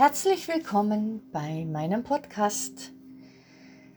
Herzlich 0.00 0.48
willkommen 0.48 1.30
bei 1.30 1.66
meinem 1.66 2.02
Podcast 2.02 2.92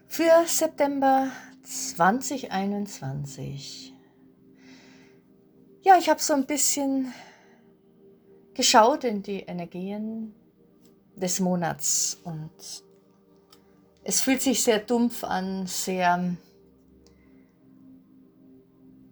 für 0.06 0.46
September 0.46 1.32
2021. 1.64 3.94
Ja, 5.82 5.98
ich 5.98 6.10
habe 6.10 6.20
so 6.20 6.34
ein 6.34 6.46
bisschen 6.46 7.14
geschaut 8.54 9.06
in 9.06 9.24
die 9.24 9.44
Energien 9.44 10.36
des 11.16 11.40
Monats 11.40 12.20
und 12.26 12.52
es 14.04 14.20
fühlt 14.20 14.42
sich 14.42 14.62
sehr 14.62 14.80
dumpf 14.80 15.24
an, 15.24 15.68
sehr 15.68 16.36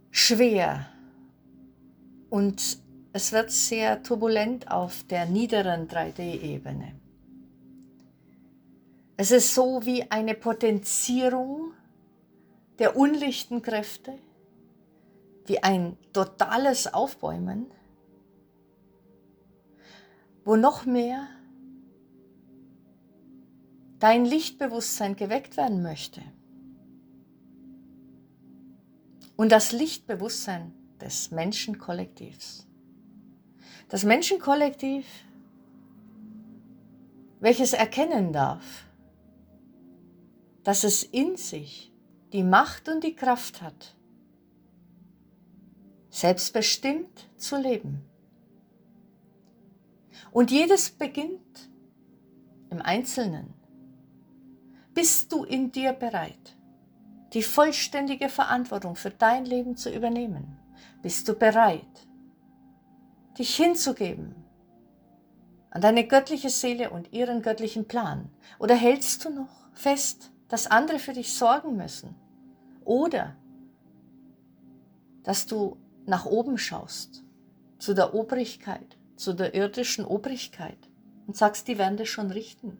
schwer 0.09 0.87
und 2.29 2.81
es 3.13 3.31
wird 3.31 3.51
sehr 3.51 4.03
turbulent 4.03 4.71
auf 4.71 5.03
der 5.03 5.25
niederen 5.25 5.87
3D-Ebene. 5.87 6.95
Es 9.17 9.31
ist 9.31 9.53
so 9.53 9.85
wie 9.85 10.09
eine 10.09 10.33
Potenzierung 10.33 11.73
der 12.79 12.95
unlichten 12.95 13.61
Kräfte, 13.61 14.17
wie 15.45 15.61
ein 15.61 15.97
totales 16.13 16.91
Aufbäumen, 16.93 17.67
wo 20.43 20.55
noch 20.55 20.85
mehr 20.85 21.27
dein 23.99 24.25
Lichtbewusstsein 24.25 25.15
geweckt 25.15 25.57
werden 25.57 25.83
möchte. 25.83 26.21
Und 29.35 29.51
das 29.51 29.71
Lichtbewusstsein 29.71 30.73
des 30.99 31.29
Menschenkollektivs. 31.31 32.67
Das 33.89 34.03
Menschenkollektiv, 34.03 35.05
welches 37.39 37.73
erkennen 37.73 38.31
darf, 38.31 38.85
dass 40.63 40.83
es 40.83 41.03
in 41.03 41.35
sich 41.37 41.91
die 42.33 42.43
Macht 42.43 42.87
und 42.87 43.03
die 43.03 43.15
Kraft 43.15 43.61
hat, 43.61 43.95
selbstbestimmt 46.09 47.29
zu 47.37 47.57
leben. 47.57 48.03
Und 50.31 50.51
jedes 50.51 50.91
beginnt 50.91 51.69
im 52.69 52.81
Einzelnen. 52.81 53.53
Bist 54.93 55.31
du 55.31 55.43
in 55.43 55.71
dir 55.71 55.93
bereit, 55.93 56.57
die 57.33 57.43
vollständige 57.43 58.29
Verantwortung 58.29 58.95
für 58.95 59.09
dein 59.09 59.45
Leben 59.45 59.75
zu 59.75 59.89
übernehmen? 59.89 60.57
Bist 61.01 61.27
du 61.27 61.33
bereit, 61.33 62.07
dich 63.37 63.55
hinzugeben 63.55 64.35
an 65.69 65.81
deine 65.81 66.05
göttliche 66.05 66.49
Seele 66.49 66.89
und 66.89 67.13
ihren 67.13 67.41
göttlichen 67.41 67.87
Plan? 67.87 68.29
Oder 68.59 68.75
hältst 68.75 69.25
du 69.25 69.29
noch 69.29 69.69
fest, 69.73 70.31
dass 70.49 70.67
andere 70.67 70.99
für 70.99 71.13
dich 71.13 71.33
sorgen 71.33 71.77
müssen? 71.77 72.15
Oder 72.83 73.35
dass 75.23 75.45
du 75.45 75.77
nach 76.05 76.25
oben 76.25 76.57
schaust, 76.57 77.23
zu 77.77 77.93
der 77.93 78.13
Obrigkeit, 78.13 78.97
zu 79.15 79.33
der 79.33 79.53
irdischen 79.53 80.05
Obrigkeit 80.05 80.77
und 81.27 81.37
sagst, 81.37 81.67
die 81.67 81.77
werden 81.77 81.97
das 81.97 82.09
schon 82.09 82.31
richten. 82.31 82.77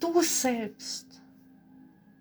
Du 0.00 0.22
selbst 0.22 1.20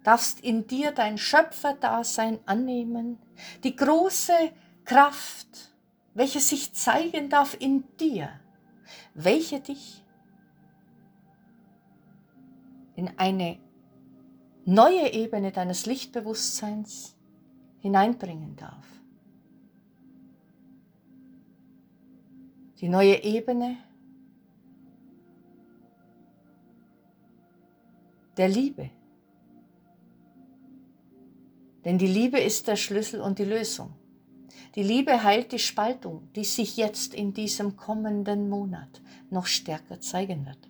darfst 0.03 0.41
in 0.41 0.67
dir 0.67 0.91
dein 0.91 1.17
Schöpferdasein 1.17 2.39
annehmen, 2.45 3.17
die 3.63 3.75
große 3.75 4.33
Kraft, 4.85 5.71
welche 6.13 6.39
sich 6.39 6.73
zeigen 6.73 7.29
darf 7.29 7.55
in 7.59 7.83
dir, 7.97 8.29
welche 9.13 9.59
dich 9.59 10.03
in 12.95 13.09
eine 13.17 13.59
neue 14.65 15.13
Ebene 15.13 15.51
deines 15.51 15.85
Lichtbewusstseins 15.85 17.15
hineinbringen 17.79 18.55
darf. 18.55 18.85
Die 22.79 22.89
neue 22.89 23.23
Ebene 23.23 23.77
der 28.37 28.47
Liebe. 28.47 28.89
Denn 31.83 31.97
die 31.97 32.07
Liebe 32.07 32.39
ist 32.39 32.67
der 32.67 32.75
Schlüssel 32.75 33.21
und 33.21 33.39
die 33.39 33.45
Lösung. 33.45 33.93
Die 34.75 34.83
Liebe 34.83 35.23
heilt 35.23 35.51
die 35.51 35.59
Spaltung, 35.59 36.31
die 36.35 36.43
sich 36.43 36.77
jetzt 36.77 37.13
in 37.13 37.33
diesem 37.33 37.75
kommenden 37.75 38.49
Monat 38.49 39.01
noch 39.29 39.47
stärker 39.47 39.99
zeigen 39.99 40.45
wird. 40.45 40.69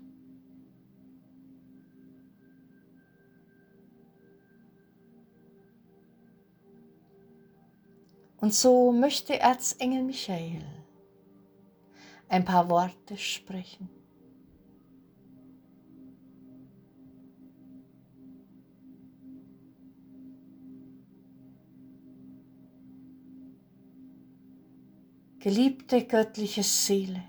Und 8.37 8.53
so 8.53 8.93
möchte 8.93 9.37
Erzengel 9.37 10.03
Michael 10.03 10.63
ein 12.29 12.45
paar 12.45 12.69
Worte 12.69 13.17
sprechen. 13.17 13.98
Geliebte 25.39 26.03
göttliche 26.03 26.63
Seele, 26.63 27.23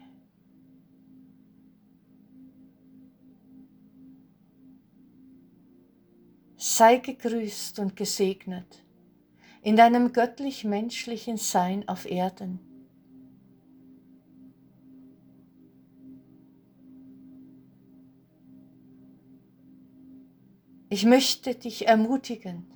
sei 6.56 6.96
gegrüßt 6.96 7.78
und 7.78 7.94
gesegnet 7.94 8.84
in 9.62 9.76
deinem 9.76 10.12
göttlich-menschlichen 10.12 11.36
Sein 11.36 11.88
auf 11.88 12.04
Erden. 12.04 12.58
Ich 20.88 21.04
möchte 21.04 21.54
dich 21.54 21.86
ermutigen, 21.86 22.66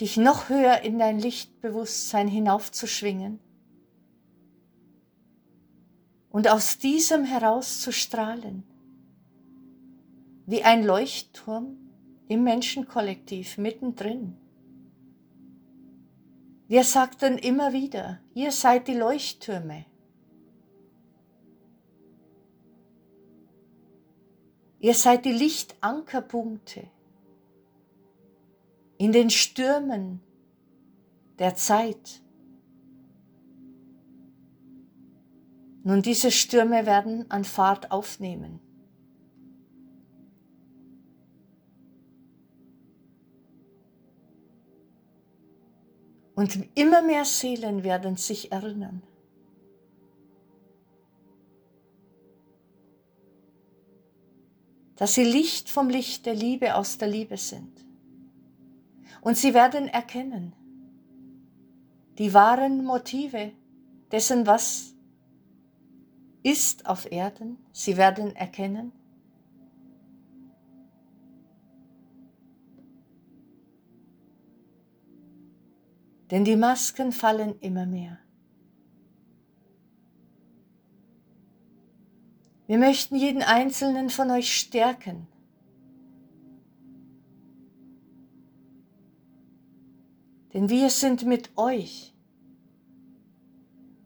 dich 0.00 0.16
noch 0.16 0.48
höher 0.48 0.82
in 0.82 0.98
dein 0.98 1.18
Lichtbewusstsein 1.18 2.28
hinaufzuschwingen 2.28 3.40
und 6.30 6.48
aus 6.48 6.78
diesem 6.78 7.24
heraus 7.24 7.80
zu 7.80 7.92
strahlen, 7.92 8.62
wie 10.44 10.62
ein 10.62 10.84
Leuchtturm 10.84 11.78
im 12.28 12.44
Menschenkollektiv 12.44 13.56
mittendrin. 13.56 14.36
Wir 16.68 16.84
sagten 16.84 17.38
immer 17.38 17.72
wieder, 17.72 18.20
ihr 18.34 18.52
seid 18.52 18.88
die 18.88 18.94
Leuchttürme. 18.94 19.86
Ihr 24.80 24.94
seid 24.94 25.24
die 25.24 25.32
Lichtankerpunkte 25.32 26.90
in 28.98 29.12
den 29.12 29.30
Stürmen 29.30 30.20
der 31.38 31.54
Zeit. 31.54 32.22
Nun, 35.84 36.02
diese 36.02 36.30
Stürme 36.30 36.86
werden 36.86 37.30
an 37.30 37.44
Fahrt 37.44 37.90
aufnehmen. 37.90 38.60
Und 46.34 46.68
immer 46.74 47.02
mehr 47.02 47.24
Seelen 47.24 47.82
werden 47.82 48.16
sich 48.16 48.52
erinnern. 48.52 49.02
dass 54.96 55.14
sie 55.14 55.24
Licht 55.24 55.70
vom 55.70 55.88
Licht 55.88 56.26
der 56.26 56.34
Liebe 56.34 56.74
aus 56.74 56.98
der 56.98 57.08
Liebe 57.08 57.36
sind. 57.36 57.85
Und 59.26 59.36
sie 59.36 59.54
werden 59.54 59.88
erkennen 59.88 60.52
die 62.16 62.32
wahren 62.32 62.84
Motive 62.84 63.50
dessen, 64.12 64.46
was 64.46 64.94
ist 66.44 66.86
auf 66.86 67.10
Erden. 67.10 67.58
Sie 67.72 67.96
werden 67.96 68.36
erkennen, 68.36 68.92
denn 76.30 76.44
die 76.44 76.54
Masken 76.54 77.10
fallen 77.10 77.58
immer 77.58 77.84
mehr. 77.84 78.20
Wir 82.68 82.78
möchten 82.78 83.16
jeden 83.16 83.42
einzelnen 83.42 84.08
von 84.08 84.30
euch 84.30 84.56
stärken 84.56 85.26
Denn 90.56 90.70
wir 90.70 90.88
sind 90.88 91.26
mit 91.26 91.50
euch 91.58 92.14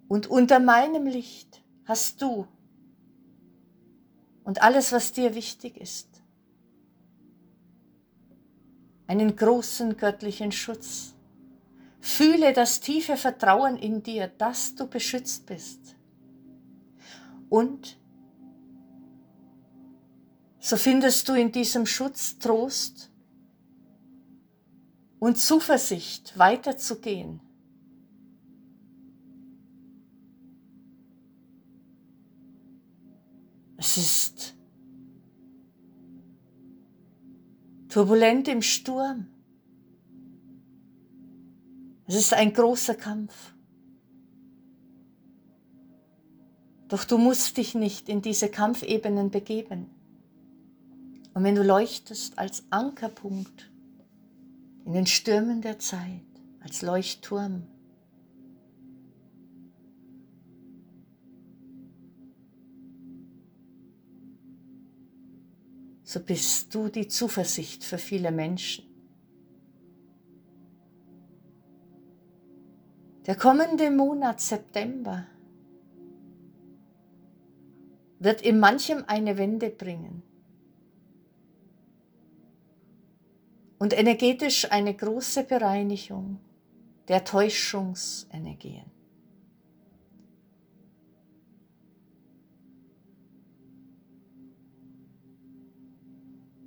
Und 0.08 0.26
unter 0.26 0.58
meinem 0.58 1.06
Licht 1.06 1.62
hast 1.84 2.20
du 2.20 2.48
und 4.42 4.60
alles, 4.60 4.90
was 4.90 5.12
dir 5.12 5.36
wichtig 5.36 5.76
ist, 5.76 6.08
einen 9.06 9.36
großen 9.36 9.96
göttlichen 9.96 10.50
Schutz. 10.50 11.14
Fühle 12.00 12.52
das 12.52 12.80
tiefe 12.80 13.16
Vertrauen 13.16 13.76
in 13.76 14.02
dir, 14.02 14.26
dass 14.26 14.74
du 14.74 14.88
beschützt 14.88 15.46
bist. 15.46 15.94
Und 17.48 17.96
so 20.58 20.76
findest 20.76 21.28
du 21.28 21.34
in 21.34 21.52
diesem 21.52 21.86
Schutz 21.86 22.40
Trost 22.40 23.09
und 25.20 25.38
Zuversicht 25.38 26.36
weiterzugehen. 26.38 27.40
Es 33.76 33.96
ist 33.96 34.56
turbulent 37.88 38.48
im 38.48 38.62
Sturm. 38.62 39.26
Es 42.06 42.14
ist 42.14 42.34
ein 42.34 42.52
großer 42.52 42.94
Kampf. 42.94 43.54
Doch 46.88 47.04
du 47.04 47.18
musst 47.18 47.56
dich 47.56 47.74
nicht 47.74 48.08
in 48.08 48.20
diese 48.20 48.48
Kampfebenen 48.48 49.30
begeben. 49.30 49.90
Und 51.34 51.44
wenn 51.44 51.54
du 51.54 51.62
leuchtest 51.62 52.38
als 52.38 52.64
Ankerpunkt 52.70 53.69
in 54.84 54.92
den 54.92 55.06
Stürmen 55.06 55.62
der 55.62 55.78
Zeit, 55.78 56.22
als 56.60 56.82
Leuchtturm, 56.82 57.66
so 66.02 66.20
bist 66.20 66.74
du 66.74 66.88
die 66.88 67.08
Zuversicht 67.08 67.84
für 67.84 67.98
viele 67.98 68.32
Menschen. 68.32 68.84
Der 73.26 73.36
kommende 73.36 73.90
Monat 73.90 74.40
September 74.40 75.26
wird 78.18 78.42
in 78.42 78.58
manchem 78.58 79.04
eine 79.06 79.38
Wende 79.38 79.70
bringen 79.70 80.24
und 83.80 83.94
energetisch 83.94 84.70
eine 84.70 84.94
große 84.94 85.42
Bereinigung 85.44 86.38
der 87.08 87.24
Täuschungsenergien. 87.24 88.84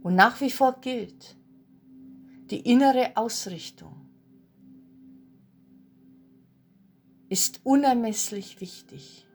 Und 0.02 0.16
nach 0.16 0.42
wie 0.42 0.50
vor 0.50 0.82
gilt 0.82 1.38
die 2.50 2.62
innere 2.62 3.16
Ausrichtung 3.16 4.10
ist 7.30 7.62
unermesslich 7.64 8.60
wichtig. 8.60 9.28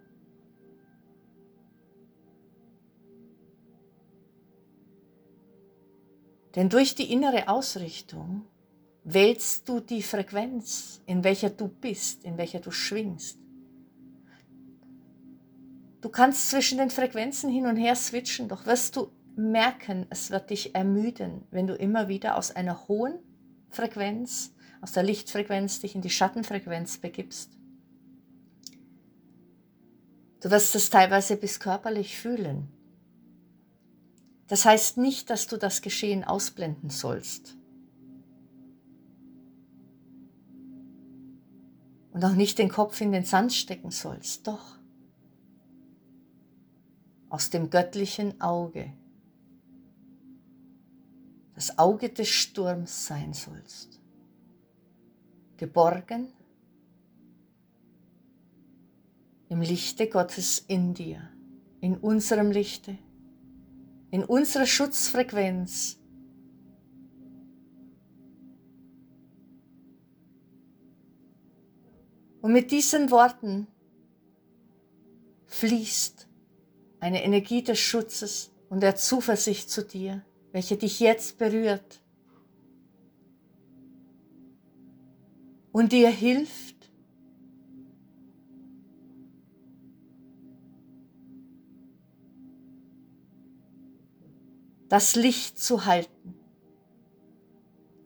Denn 6.55 6.69
durch 6.69 6.95
die 6.95 7.13
innere 7.13 7.49
Ausrichtung 7.49 8.45
wählst 9.05 9.69
du 9.69 9.81
die 9.81 10.03
Frequenz, 10.03 11.01
in 11.07 11.25
welcher 11.25 11.51
du 11.51 11.69
bist, 11.69 12.25
in 12.25 12.37
welcher 12.37 12.61
du 12.61 12.71
schwingst. 12.71 13.39
Du 16.01 16.09
kannst 16.09 16.51
zwischen 16.51 16.79
den 16.79 16.91
Frequenzen 16.91 17.51
hin 17.51 17.67
und 17.67 17.77
her 17.77 17.97
switchen, 17.97 18.49
doch 18.49 18.67
wirst 18.67 18.97
du 18.97 19.11
merken, 19.37 20.07
es 20.11 20.31
wird 20.31 20.51
dich 20.51 20.75
ermüden, 20.75 21.45
wenn 21.51 21.67
du 21.67 21.75
immer 21.75 22.09
wieder 22.09 22.37
aus 22.37 22.51
einer 22.51 22.89
hohen 22.89 23.19
Frequenz, 23.71 24.55
aus 24.81 24.93
der 24.93 25.03
Lichtfrequenz 25.03 25.81
dich 25.81 25.95
in 25.95 26.03
die 26.03 26.11
Schattenfrequenz 26.11 26.99
begibst. 26.99 27.53
Du 30.41 30.51
wirst 30.51 30.75
es 30.77 30.89
teilweise 30.89 31.37
bis 31.37 31.59
körperlich 31.59 32.17
fühlen. 32.17 32.69
Das 34.49 34.65
heißt 34.65 34.97
nicht, 34.97 35.31
dass 35.31 35.47
du 35.47 35.57
das 35.57 35.83
Geschehen 35.83 36.25
ausblenden 36.25 36.91
sollst. 36.91 37.57
Und 42.13 42.25
auch 42.25 42.35
nicht 42.35 42.59
den 42.59 42.71
Kopf 42.71 43.01
in 43.01 43.13
den 43.13 43.25
Sand 43.25 43.53
stecken 43.53 43.91
sollst. 43.91 44.47
Doch 44.47 44.79
aus 47.29 47.51
dem 47.51 47.71
göttlichen 47.71 48.41
Auge 48.41 48.93
das 51.59 51.77
Auge 51.77 52.09
des 52.09 52.29
Sturms 52.29 53.07
sein 53.07 53.33
sollst. 53.33 54.01
Geborgen 55.57 56.33
im 59.49 59.61
Lichte 59.63 60.09
Gottes 60.09 60.65
in 60.69 60.95
dir, 60.95 61.21
in 61.81 61.97
unserem 61.97 62.53
Lichte, 62.53 62.97
in 64.11 64.25
unserer 64.25 64.67
Schutzfrequenz. 64.67 65.99
Und 72.41 72.53
mit 72.53 72.71
diesen 72.71 73.11
Worten 73.11 73.67
fließt 75.47 76.29
eine 77.01 77.23
Energie 77.23 77.63
des 77.63 77.79
Schutzes 77.79 78.51
und 78.69 78.81
der 78.83 78.97
Zuversicht 78.97 79.71
zu 79.71 79.85
dir 79.85 80.25
welche 80.53 80.77
dich 80.77 81.01
jetzt 81.01 81.39
berührt 81.39 82.03
und 85.73 85.93
dir 85.93 86.11
hilft, 86.11 86.78
das 94.89 95.17
Licht 95.17 95.59
zu 95.59 95.85
halten. 95.85 96.35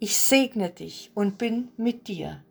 Ich 0.00 0.16
segne 0.16 0.70
dich 0.70 1.10
und 1.14 1.38
bin 1.38 1.68
mit 1.76 2.08
dir. 2.08 2.42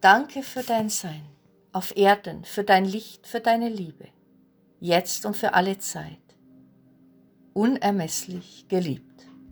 Danke 0.00 0.42
für 0.42 0.62
dein 0.62 0.88
Sein 0.90 1.24
auf 1.72 1.96
Erden, 1.96 2.44
für 2.44 2.64
dein 2.64 2.84
Licht, 2.84 3.26
für 3.26 3.40
deine 3.40 3.68
Liebe, 3.68 4.08
jetzt 4.80 5.24
und 5.24 5.36
für 5.36 5.54
alle 5.54 5.78
Zeit 5.78 6.18
unermesslich 7.54 8.66
geliebt. 8.68 9.26